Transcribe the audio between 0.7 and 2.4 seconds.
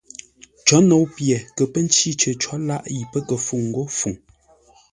nou pye kə pə́ ncí cər